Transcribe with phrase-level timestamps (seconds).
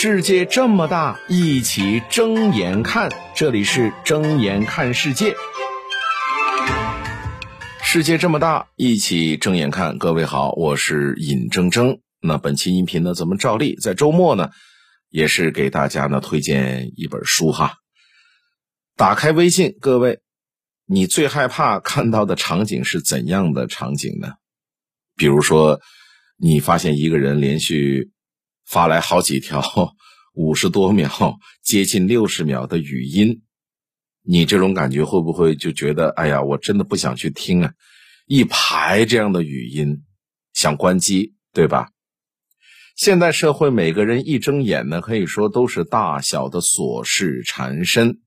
[0.00, 3.10] 世界这么大，一起睁眼看。
[3.34, 5.34] 这里是睁眼看世界。
[7.82, 9.98] 世界这么大，一起睁眼看。
[9.98, 11.98] 各位好，我是尹铮铮。
[12.20, 14.50] 那本期音频呢，咱们照例在周末呢，
[15.08, 17.78] 也是给大家呢推荐一本书哈。
[18.94, 20.20] 打开微信，各位，
[20.86, 24.34] 你最害怕看到的场景是怎样的场景呢？
[25.16, 25.80] 比如说，
[26.36, 28.12] 你发现一个人连续
[28.68, 29.62] 发来好几条
[30.36, 31.10] 五十多秒、
[31.62, 33.42] 接近六十秒的语音，
[34.22, 37.72] 你这种感觉会不会就觉得，哎呀，我真的不想去听啊！
[38.26, 40.04] 一排这样的语音，
[40.52, 41.88] 想关机，对吧？
[42.94, 48.20] 现代社会每个人一睁眼呢，可以说都是大小的琐事缠身，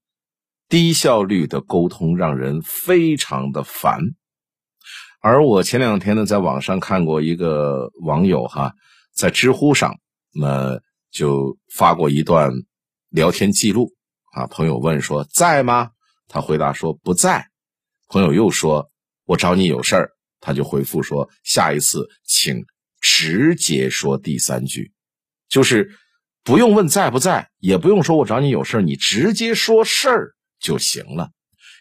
[0.68, 4.00] 低效率的沟通让人非常的烦。
[5.22, 8.74] 而我前两天呢，在网上看过一个网友哈，
[9.14, 10.00] 在知乎上，
[10.34, 10.80] 那
[11.12, 12.52] 就发过一段
[13.10, 13.92] 聊天记录
[14.34, 14.48] 啊。
[14.48, 15.92] 朋友问说在吗？
[16.28, 17.48] 他回答说不在。
[18.08, 18.90] 朋友又说
[19.26, 22.64] 我找你有事儿，他就回复说下一次请
[23.00, 24.92] 直接说第三句，
[25.50, 25.98] 就是
[26.44, 31.30] 不用问在不在，也不用说我找你有事儿，你直接说事儿就行了。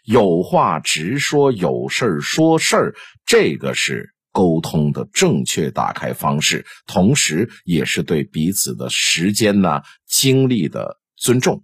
[0.03, 11.63] 有话直说，有事儿说事儿，这个是沟通的正确打开方式，同时也是对彼此的时间呢、精力的尊重。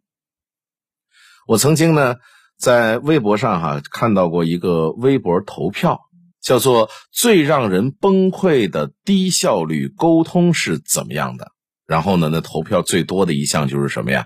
[1.48, 2.16] 我曾经呢
[2.58, 6.02] 在微博上哈看到过一个微博投票，
[6.42, 11.52] 叫做“最让人崩溃的低效率沟通是怎么样的”。
[11.88, 14.26] 然后呢，那投票最多的一项就是什么呀？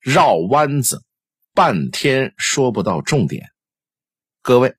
[0.00, 1.02] 绕弯子。
[1.52, 3.50] 半天说不到重点，
[4.40, 4.76] 各位，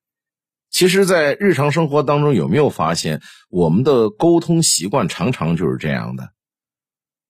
[0.72, 6.30] 其实，在日常生活当中，有没有发现我们的沟通习惯常常就是这样的？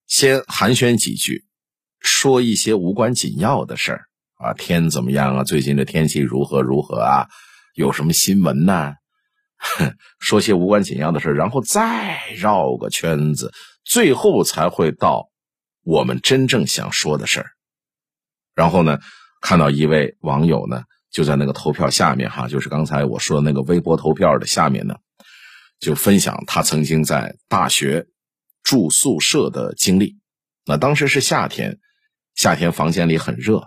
[0.08, 1.44] 先寒暄几句，
[2.00, 4.06] 说一些无关紧要的事儿
[4.38, 5.44] 啊，天怎么样啊？
[5.44, 7.28] 最近的天气如何如何啊？
[7.74, 8.94] 有什么新闻呢？
[10.20, 13.52] 说些无关紧要的事然后再绕个圈子，
[13.84, 15.30] 最后才会到
[15.84, 17.52] 我们真正想说的事儿。
[18.56, 19.00] 然后呢？
[19.44, 24.96] 看到一位网友呢，就在那个投票下面哈，就是刚才我说的那个微博投票的下面呢，
[25.78, 28.08] 就分享他曾经在大学
[28.64, 30.18] 住宿舍的经历。
[30.66, 31.80] 那当时是夏天，
[32.34, 33.62] 夏天房间里很热，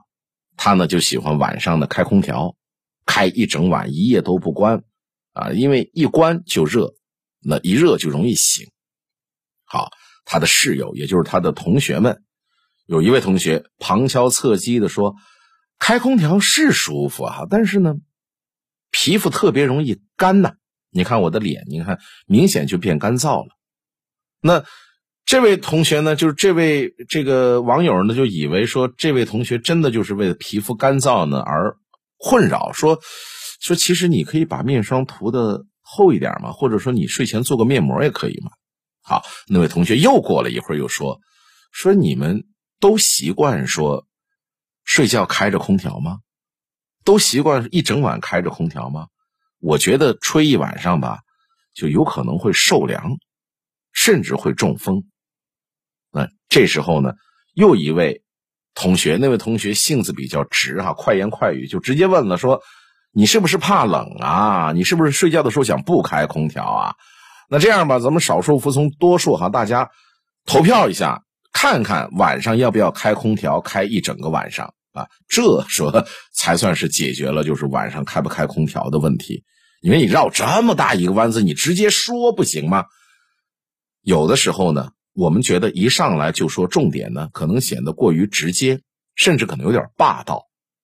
[0.56, 2.56] 他呢就喜欢晚上呢开空调，
[3.04, 4.82] 开一整晚一夜都不关
[5.34, 6.94] 啊，因为一关就热，
[7.42, 8.66] 那一热就容易醒。
[9.66, 9.90] 好，
[10.24, 12.22] 他的室友也就是他的同学们，
[12.86, 15.14] 有一位同学旁敲侧击的说。
[15.78, 17.96] 开空调是舒服啊，但是呢，
[18.90, 20.54] 皮肤特别容易干呐。
[20.90, 23.48] 你看我的脸，你看明显就变干燥了。
[24.40, 24.64] 那
[25.26, 31.76] 这位同学呢，就是这位这个网友呢，就以为说这位同学真的就是为了皮肤干燥呢而
[32.16, 33.00] 困扰，说
[33.60, 38.52] 说其实你可以把面霜涂的厚一点嘛，或者说你睡前做个面膜也可以嘛。
[39.02, 41.20] 好，那位同学又过了一会儿又说
[41.72, 42.46] 说你们
[42.80, 44.06] 都习惯说。
[44.84, 46.18] 睡觉开着空调吗？
[47.04, 49.08] 都习惯一整晚开着空调吗？
[49.60, 51.20] 我觉得吹一晚上吧，
[51.74, 53.16] 就有可能会受凉，
[53.92, 55.04] 甚至会中风。
[56.10, 57.14] 那这时候呢，
[57.54, 58.22] 又一位
[58.74, 62.60] 同学，那位同学性子比较直哈，快言快语就直接问了说
[63.12, 64.72] ：“你是不是怕冷啊？
[64.72, 66.94] 你是不是睡觉的时候想不开空调啊？”
[67.48, 69.90] 那这样吧，咱们少数服从多数哈，大家
[70.46, 71.22] 投票一下。
[71.56, 75.06] 看看晚上要不要开空调，开一整个晚上啊？
[75.28, 79.44] 这说才算是解决了，就是晚上开不开空调的问题。
[79.82, 82.84] 因为你绕这么大一个弯子，你直接说不行吗？
[84.00, 88.80] 有的时候呢，我们觉得一上来就说重点呢，可能显得过于直接，
[89.14, 90.42] 甚至可能有点霸道。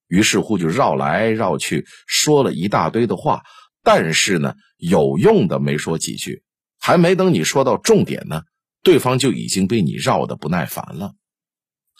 [0.08, 3.42] 于是乎就绕来绕去，说了一大堆的话，
[3.82, 6.42] 但是呢，有用的没说几句，
[6.80, 8.42] 还没等你说到重点呢。
[8.82, 11.12] 对方就已经被你绕的不耐烦了，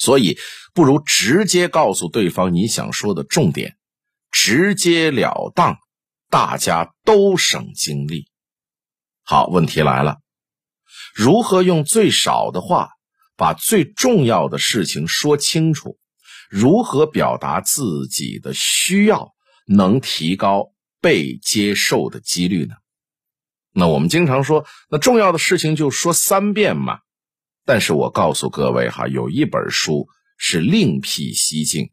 [0.00, 0.38] 所以
[0.72, 3.76] 不如直接告诉对方你想说的重点，
[4.32, 5.76] 直截了当，
[6.30, 8.26] 大家都省精力。
[9.22, 10.16] 好，问题来了，
[11.14, 12.88] 如何用最少的话
[13.36, 15.98] 把最重要的事情说清楚？
[16.48, 19.34] 如何表达自己的需要，
[19.66, 22.74] 能提高被接受的几率呢？
[23.72, 27.00] 那我们经常说，那重要的事情就说三遍嘛。
[27.70, 31.92] 但是我告诉各位哈，有一本书是另辟蹊径。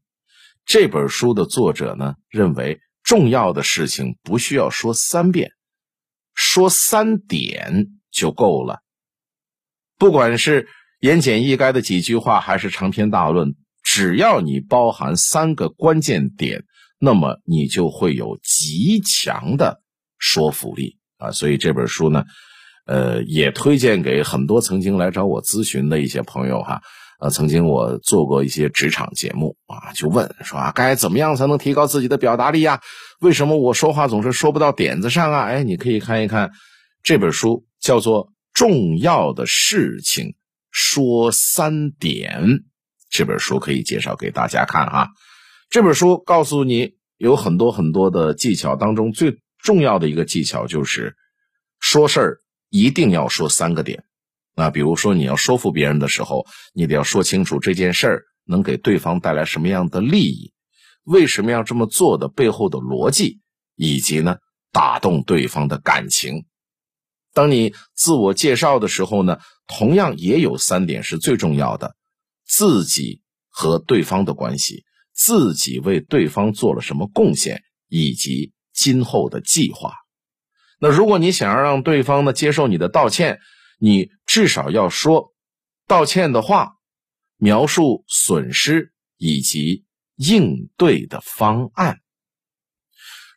[0.66, 5.52] 这本书的作者呢，认为重要的事情不需要说三遍，
[6.34, 8.80] 说三点就够了。
[10.00, 10.68] 不管是
[11.00, 13.54] 言简意赅的几句话，还是长篇大论，
[13.84, 16.66] 只要你包含三个关键点，
[16.98, 19.84] 那么你就会有极强的
[20.18, 21.30] 说服力啊！
[21.30, 22.26] 所以这本书呢，
[22.88, 26.82] 呃，也推荐给很多曾经来找我咨询的一些朋友哈。
[27.20, 32.80] 呃，曾经我做过一些职场节目啊，就问说啊，该怎么样才能提高自己的表达力呀？
[33.20, 35.42] 为什么我说话总是说不到点子上啊？
[35.46, 36.52] 哎，你可以看一看
[37.04, 40.26] 这本书，叫做《重要的事情》。
[40.70, 42.60] 说三点，
[43.10, 45.10] 这本书可以介绍给大家看哈。
[45.72, 51.16] 这本书告诉你有很多很多的技巧，当中最重要的一个技巧就是
[51.80, 52.38] 说事儿
[52.70, 54.04] 一定要说三个点。
[54.56, 60.52] 那比如说你要说服别人的时候，你得要说清楚这件事儿能给对方带来什么样的利益，
[61.04, 63.40] 为什么要这么做的背后的逻辑，
[63.76, 64.38] 以及呢
[64.72, 66.46] 打动对方的感情。
[67.34, 69.38] 当你自我介绍的时候呢，
[69.68, 71.96] 同样也有三点是最重要的：
[72.48, 79.94] 自己和对方的关系，自己为对方做了什么贡献，以及今后的计划。
[80.80, 83.40] 那如果你想要让对方呢接受你的道歉，
[83.80, 85.34] 你至少要说
[85.88, 86.74] 道歉的话，
[87.38, 89.86] 描述损失以及
[90.16, 92.00] 应对的方案。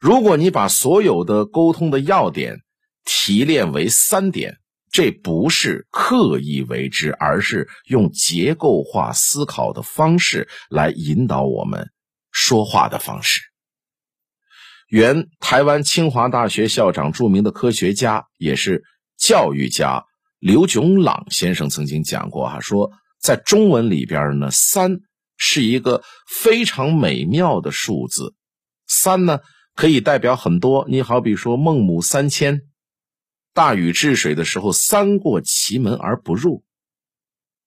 [0.00, 2.60] 如果你把所有的沟通的要点，
[3.04, 4.58] 提炼为三点，
[4.90, 11.90] 这不是刻意为之，而是用结构化思考的方式来引导我们
[12.30, 13.49] 说话的方式。
[14.90, 18.82] 原台湾清华大学校长、著名的科学家，也是
[19.16, 20.04] 教育家
[20.40, 22.90] 刘炯朗先生曾经讲过啊，说
[23.20, 24.98] 在中文里边呢，三
[25.36, 28.34] 是一个非常美妙的数字，
[28.88, 29.38] 三呢
[29.76, 30.84] 可以代表很多。
[30.88, 32.62] 你好比说孟母三迁。
[33.54, 36.64] 大禹治水的时候，三过其门而不入；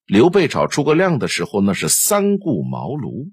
[0.04, 3.30] 刘备找诸葛亮的时候，那是三顾茅庐。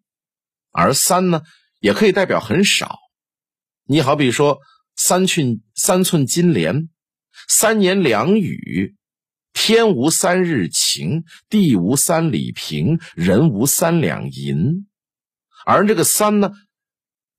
[0.71, 1.41] 而三呢，
[1.81, 2.97] 也可以代表很少。
[3.91, 4.61] 你好比说
[4.95, 6.87] 三寸三寸金莲，
[7.49, 8.95] 三年两雨，
[9.51, 14.87] 天无三日晴，地无三里平，人无三两银。
[15.65, 16.53] 而这个三呢，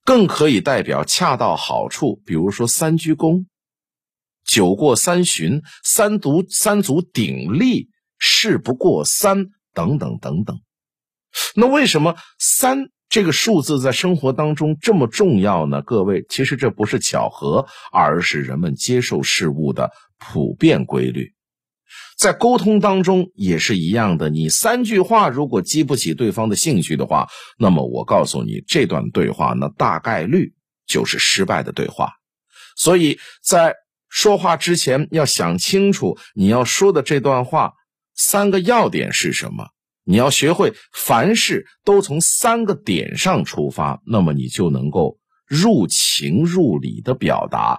[0.04, 3.46] 更可以代表恰到好处，比如说三鞠躬。
[4.44, 7.88] 酒过三巡，三足三足鼎立，
[8.18, 10.60] 事不过三，等等等等。
[11.54, 15.82] 那为什么三这个数字在生活当中这么重要呢？
[15.82, 21.34] 各位，其实这不是巧合，而是人们接受事物的普遍规律。
[22.16, 24.30] 在沟通当中也是一样的。
[24.30, 27.28] 你三句话如果激不起对方的兴趣的话，
[27.58, 30.54] 那么我告诉你，这段对话那大概率
[30.86, 32.12] 就是失败的对话。
[32.76, 33.74] 所以在
[34.08, 37.74] 说话之前要想清楚，你要说的这段话
[38.14, 39.66] 三个要点是什么？
[40.04, 47.78] 你要学会凡事都从三个点上出发，那么你就能够入情入理的表达，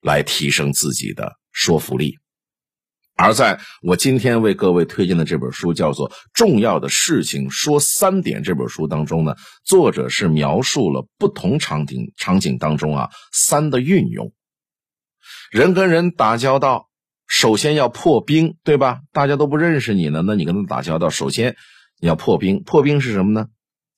[0.00, 2.16] 来提升自己的说服力。
[3.20, 9.34] 而在我今天为各位推荐的这本书叫做《重要的事情说三点》这本书当中呢，
[9.64, 14.32] 作者是描述了不同场景场景当中啊三的运用。
[15.50, 16.87] 人跟人打交道，
[17.28, 19.02] 首先要破冰，对吧？
[19.12, 21.56] 大家都不认识你呢，那你跟他打交道，首先
[22.00, 22.62] 你要破冰。
[22.64, 23.46] 破冰是什么呢？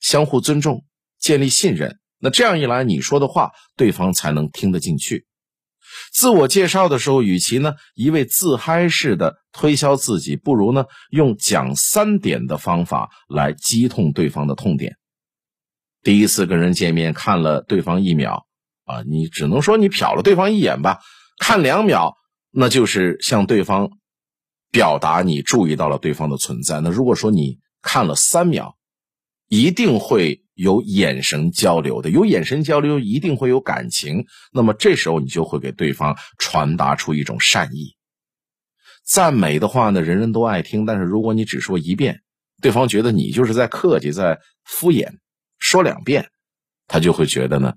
[0.01, 0.85] 相互尊重，
[1.19, 1.99] 建立信任。
[2.19, 5.27] 那这样一来，你说的话，对方才能听得进去。
[6.13, 14.97] 自我介绍的时候，与其呢一味自嗨式的推销自己，不如呢用讲三点的方法来击痛对方的痛点。
[16.03, 18.47] 第一次跟人见面，看了对方一秒
[18.85, 20.99] 啊，你只能说你瞟了对方一眼吧。
[21.39, 22.17] 看两秒，
[22.51, 23.91] 那就是向对方
[24.71, 26.81] 表达你注意到了对方的存在。
[26.81, 28.77] 那如果说你看了三秒，
[29.49, 34.27] 一定会有眼神交流的，有眼神交流一定会有感情。
[34.53, 37.97] 那么这时候你就会给对方传达出一种善意。
[39.05, 42.21] 赞美的话呢，人人都爱听，但是如果你只说一遍，
[42.63, 45.09] 对方觉得你就是在客气，在敷衍；
[45.59, 46.31] 说两遍，
[46.87, 47.75] 他就会觉得呢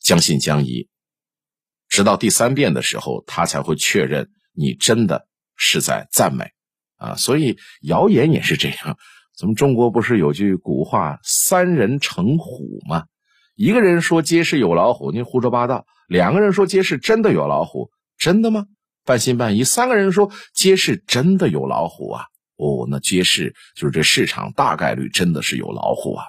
[0.00, 0.88] 将信将疑。
[1.94, 6.50] 直到第三遍的时候，他才会确认你真的是在赞美，
[6.96, 8.98] 啊，所以谣言也是这样。
[9.38, 13.04] 咱们中国不是有句古话“三人成虎”吗？
[13.54, 18.66] 一个人说街市有老虎，你胡说八道；两个人说街市真的有老虎，真的吗？
[19.04, 19.62] 半信半疑。
[19.62, 22.24] 三个人说街市真的有老虎啊，
[22.56, 26.24] 哦，那街市就是这市场大概率真的是有老虎啊。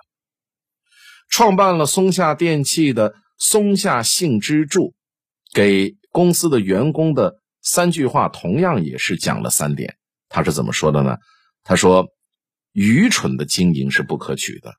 [1.27, 4.93] 创办了松下电器的松下幸之助。
[5.53, 9.95] 给公司的员工的三句话，同样也是讲了三点。
[10.27, 11.17] 他是怎么说的呢？
[11.63, 12.07] 他说
[12.73, 14.73] ：“愚蠢的经营是不可取的，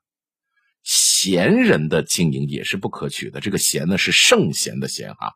[0.83, 3.39] 闲人的经营也是不可取的。
[3.39, 5.33] 这个闲呢是圣贤的贤啊。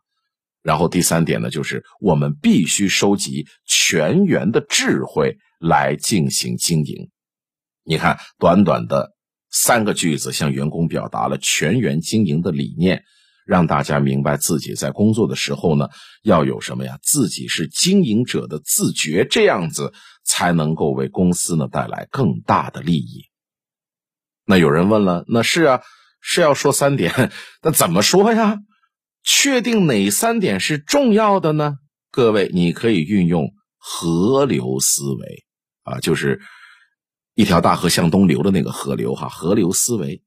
[0.61, 7.09] 然后第三点呢，就是我们必须收集全员的智慧来进行经营。
[7.83, 9.11] 你看，短短的
[9.49, 13.03] 三个句子，向员工表达了全员经营的理念，
[13.45, 15.89] 让大家明白自己在工作的时候呢，
[16.23, 16.99] 要有什么呀？
[17.01, 19.93] 自己是经营者的自觉，这样子
[20.23, 23.25] 才能够为公司呢带来更大的利益。
[24.45, 25.81] 那有人问了，那是啊，
[26.19, 27.31] 是要说三点，
[27.61, 28.59] 那怎么说呀？
[29.23, 31.75] 确定哪三点是重要的呢？
[32.09, 35.45] 各位，你可以运用河流思维
[35.83, 36.41] 啊，就是
[37.35, 39.29] 一条大河向东流的那个河流哈。
[39.29, 40.23] 河流思维，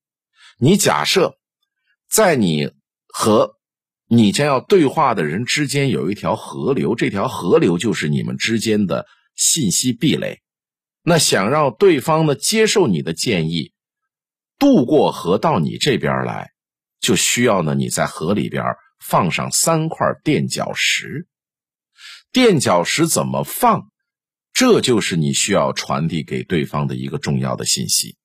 [0.58, 1.34] 你假设
[2.08, 2.70] 在你
[3.16, 3.54] 和
[4.08, 9.06] 你将要对话的人之间有一条河流，这条河流就是你们之间的
[9.36, 10.40] 信息壁垒。
[11.04, 13.72] 那想让对方呢接受你的建议，
[14.58, 16.50] 渡过河到你这边来，
[16.98, 18.64] 就需要呢你在河里边。
[19.00, 21.28] 放上三块垫脚石，
[22.32, 23.90] 垫脚石怎么放？
[24.54, 28.16] 这就是你需要传递给对方的一个重要的信息。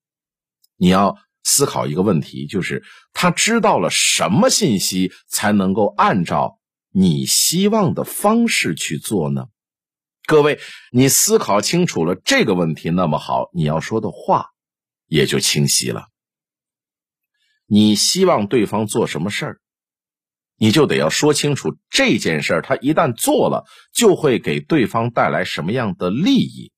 [0.78, 1.18] 你要
[1.50, 6.60] 思考一个问题，就是他知道了什么信息才能够按照
[6.92, 9.48] 你希望的方式去做呢？
[10.28, 10.60] 各位，
[10.92, 14.50] 你思考清楚了这个问题，那么好，你要说的话
[15.08, 16.06] 也就清晰了。
[17.66, 19.60] 你希望对方做什么事儿？
[20.56, 26.72] 你就得要说清楚这件事儿，他一旦做了，就会给对方带来什么样的利益？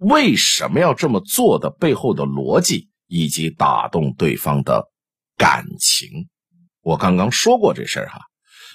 [0.00, 4.88] 为什么要这么做的背后的逻辑，以及打动对方的
[5.36, 6.28] 感情？
[6.82, 8.20] 我刚刚说过这事儿哈。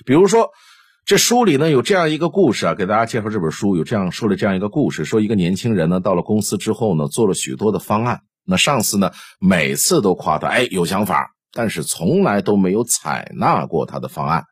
[0.06, 0.50] 比如说，
[1.06, 11.36] 这书里呢有这样一个故事啊，给大家介绍这本书有这样说了这样一个故事：说一个年轻人呢到了公司之后呢，做了许多的方案，那上司呢每次都夸他，哎，有想法。
[11.52, 14.44] 但是从来都没有采纳过他的方案，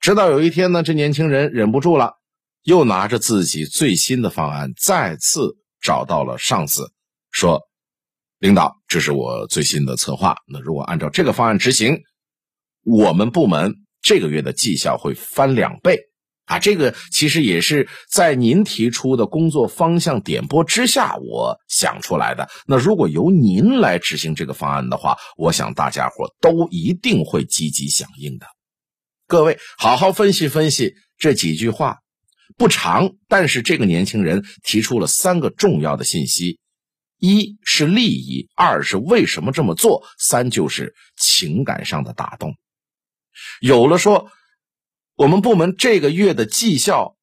[0.00, 2.14] 直到有一天呢，这年轻人忍不住了，
[2.62, 6.92] 又拿着自己最新的方案再次找到了上司，
[7.30, 7.60] 说
[8.44, 10.36] ：“领导，这是我最新的策划。
[10.46, 12.02] 那如果按照这个方案执行，
[12.84, 15.98] 我们部门这个月的绩效会翻两倍。”
[16.44, 22.50] 啊，这个其实也是在您提出的工作方向点拨之下，我想出来的。
[22.66, 28.44] 那如果由您来执行这个方案的话，我想大家伙都一定会积极响应的。
[29.26, 32.00] 各位，好好分析分析这几句话，
[32.58, 36.58] 不长，但是这个年轻人提出了三个重要的信息：
[37.26, 42.54] 一是利益，二是为什么这么做，三就是情感上的打动。
[43.60, 44.30] 有了说。
[45.16, 47.14] 我们部门这个月的绩效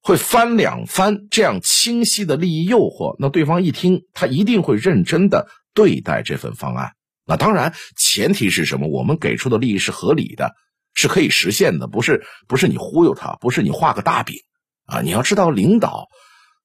[0.00, 6.92] 会翻两番，这样清晰的利益诱惑，那对方一听，他一定会认真的对待这份方案。
[7.26, 8.88] 那当然，前提是什么？
[8.88, 10.54] 我们给出的利益是合理的，
[10.94, 14.38] 是可以实现的，不是不是你忽悠他，不是你画个大饼
[14.86, 15.02] 啊！
[15.02, 16.08] 你要知道，领导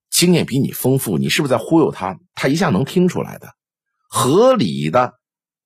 [0.10, 2.20] 经验比你丰富，你是不是在忽悠他？
[2.34, 3.50] 他一下能听出来的，
[4.10, 5.14] 合理的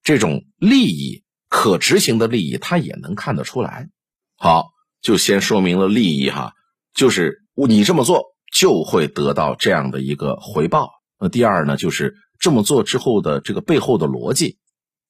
[0.03, 3.89] 这种利益、可执行的利益，他也能看得出来。
[4.37, 4.69] 好。
[5.01, 6.51] 就先说明了利益哈，
[6.93, 10.89] 就是你这么做就会得到这样的一个回报。
[11.17, 14.57] 那第二呢，就是这么做之后的这个背后的逻辑，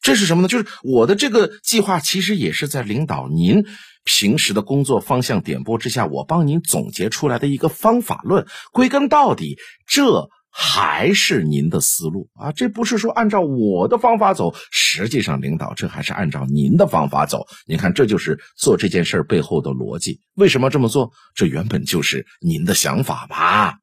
[0.09, 0.47] 这是什么呢？
[0.47, 3.63] 就是我的这个计划其实也是在领导您
[4.03, 8.47] 平时的工作方向点拨之下，我帮您总结出来的一个方法论。
[8.73, 10.29] 归根到底，这。
[10.51, 17.45] 还是您的思路啊，这不是说按照我的方法走，实际上领导这还是按照您的方法走。
[17.67, 20.21] 您看，这就是做这件事背后的逻辑。
[20.33, 21.11] 为什么这么做？
[21.35, 23.75] 这原本就是您的想法吧。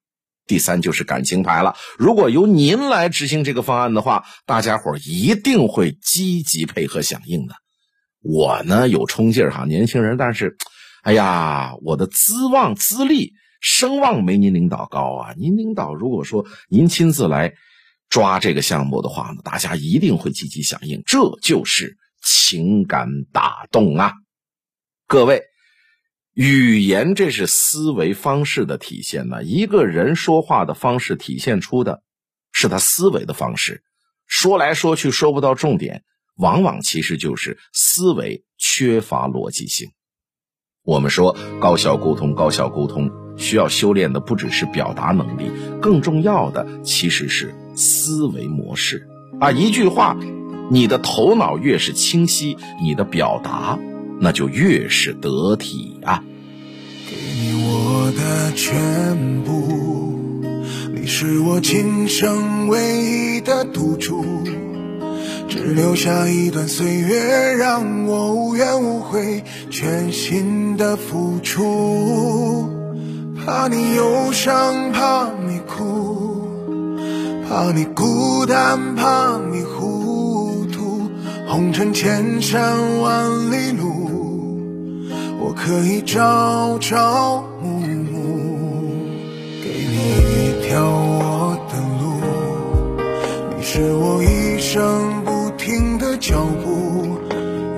[0.47, 1.76] 第三就是感情牌了。
[1.99, 7.55] 如果由您来执行这个方案的话，大家伙一定会积极配合响应的。
[8.23, 10.57] 我呢有冲劲儿哈，年轻人，但是，
[11.03, 13.33] 哎呀，我的资望资历。
[13.59, 15.35] 声望没您领导高啊！
[15.37, 17.55] 您领导如果说您亲自来
[18.09, 21.03] 抓这个项目的话呢，大家一定会积极响应。
[21.05, 24.12] 这就是情感打动啊！
[25.09, 25.43] 各位，
[26.37, 29.43] 语言这是思维方式的体现呢。
[29.43, 32.02] 一个人说话的方式体现出的
[32.52, 33.83] 是他思维的方式。
[34.26, 36.05] 说来说去说不到重点，
[36.37, 39.93] 往往其实就是思维缺乏逻辑性。
[40.85, 43.11] 我们说高效沟通，高效沟通。
[43.38, 45.50] 需要修炼的不只是表达能力，
[45.81, 49.07] 更重要的其实是思维模式
[49.40, 49.52] 啊！
[49.52, 50.19] 一句话，
[50.71, 53.78] 你的头脑越是清晰，你的表达
[54.20, 56.23] 那就越是得体啊！
[57.08, 60.42] 给你我的全部，
[60.94, 64.25] 你是我今生唯一的赌注，
[65.49, 72.68] 只留下一段岁月，让我无怨无悔，全心的付出。
[73.44, 76.49] 怕你忧伤，怕你哭，
[77.49, 81.08] 怕你孤单，怕你糊涂。
[81.49, 83.96] 红尘千山万里路，
[85.57, 88.87] 可以朝朝暮暮，
[89.63, 89.97] 给你
[90.31, 92.05] 一条我的路。
[93.57, 97.19] 你是我一生不停的脚步，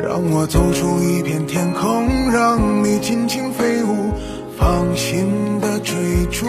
[0.03, 4.13] 让我走出一片天空，让你尽情飞舞，
[4.59, 5.69] 放心的。
[5.79, 5.95] 追
[6.27, 6.45] 逐，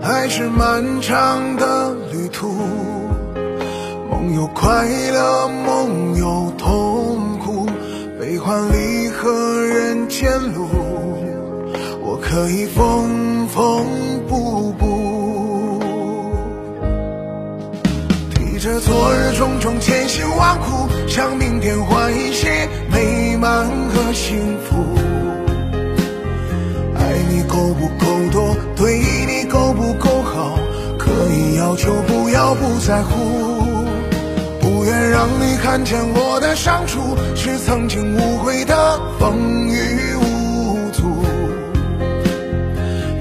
[0.00, 2.46] 爱是漫长的旅途，
[4.08, 6.85] 梦有快乐，梦有痛，
[8.46, 10.68] 欢离合人间路，
[12.00, 13.84] 我可以缝缝
[14.28, 15.80] 补补，
[18.30, 24.76] 提着昨日种种千辛万苦，向明天换一些美满和幸福。
[26.94, 28.56] 爱你够不够多？
[28.76, 30.56] 对你够不够好？
[30.96, 33.75] 可以要求，不要不在乎。
[35.08, 41.02] 让你看见我的伤处，是曾经无悔的风雨无阻。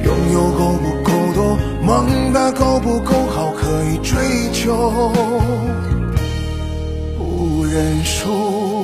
[0.03, 1.57] 拥有够不够多？
[1.81, 3.51] 梦的够不够好？
[3.51, 4.17] 可以追
[4.51, 5.11] 求，
[7.17, 8.74] 不认输。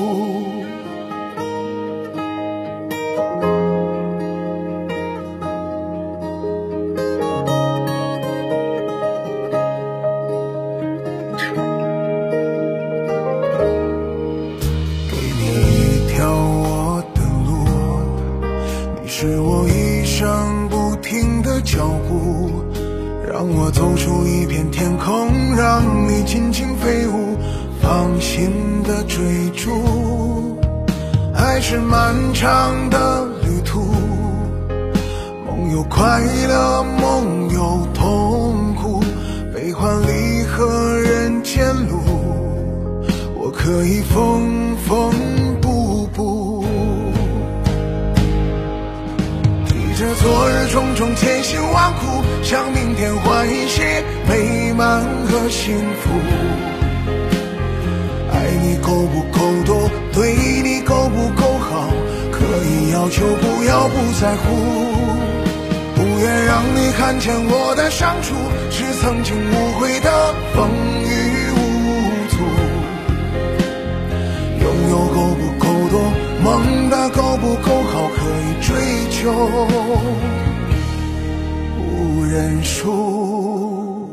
[67.22, 68.34] 见我的伤处，
[68.72, 70.68] 是曾经无悔的风
[71.06, 71.62] 雨无
[72.32, 72.36] 阻。
[74.60, 76.02] 拥有够不够多？
[76.44, 78.10] 梦的够不够好？
[78.18, 78.74] 可以追
[79.12, 79.32] 求，
[81.78, 84.10] 不认输。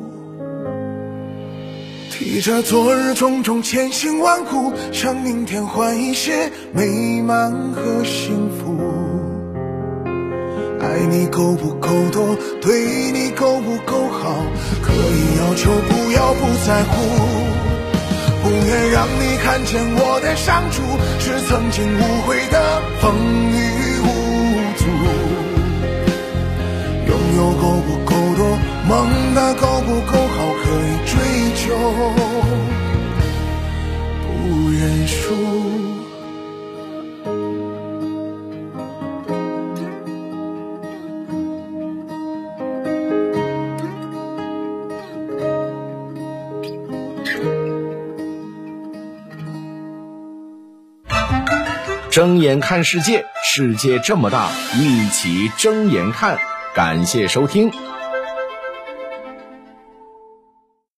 [2.10, 8.97] 提着昨日种种千辛万苦，向明天换一些美满和幸福。
[10.98, 12.36] 爱你够不够多？
[12.60, 14.34] 对你够不够好？
[14.82, 16.90] 可以要求，不要不在乎。
[18.42, 20.82] 不愿让你看见我的伤处，
[21.20, 23.14] 是曾经无悔的风
[23.52, 23.56] 雨
[24.02, 24.06] 无
[24.76, 24.82] 阻。
[27.06, 28.58] 拥有够不够多，
[28.88, 31.14] 梦的够不够好，可以追
[31.54, 31.78] 求，
[34.26, 35.67] 不认输。
[52.40, 56.38] 眼看世界，世界这么大，一起睁眼看。
[56.74, 57.87] 感谢收听。